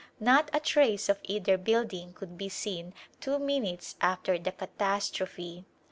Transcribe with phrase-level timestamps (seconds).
[0.19, 5.63] Not a trace of either building could be seen two minutes after the catastrophe.